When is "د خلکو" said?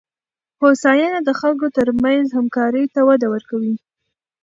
1.23-1.67